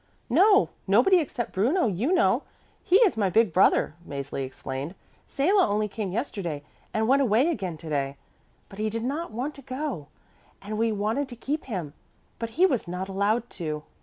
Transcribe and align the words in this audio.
"No, 0.31 0.71
nobody 0.87 1.17
except 1.19 1.51
Bruno, 1.51 1.85
you 1.85 2.11
know; 2.11 2.41
he 2.83 2.95
is 3.01 3.17
my 3.17 3.29
big 3.29 3.53
brother," 3.53 3.93
Mäzli 4.03 4.43
explained. 4.43 4.95
"Salo 5.27 5.61
only 5.63 5.87
came 5.87 6.11
yesterday 6.11 6.63
and 6.91 7.07
went 7.07 7.21
away 7.21 7.49
again 7.51 7.77
to 7.77 7.87
day. 7.87 8.17
But 8.67 8.79
he 8.79 8.89
did 8.89 9.03
not 9.03 9.29
want 9.29 9.53
to 9.53 9.61
go 9.61 10.07
and 10.59 10.79
we 10.79 10.91
wanted 10.91 11.29
to 11.29 11.35
keep 11.35 11.65
him. 11.65 11.93
But 12.39 12.49
he 12.57 12.65
was 12.65 12.87
not 12.87 13.09
allowed 13.09 13.47
to. 13.61 13.83